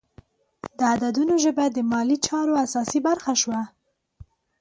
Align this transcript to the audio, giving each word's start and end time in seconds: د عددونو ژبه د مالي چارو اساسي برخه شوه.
د 0.77 0.79
عددونو 0.93 1.33
ژبه 1.43 1.65
د 1.71 1.77
مالي 1.91 2.17
چارو 2.27 2.53
اساسي 2.65 2.99
برخه 3.07 3.33
شوه. 3.41 3.61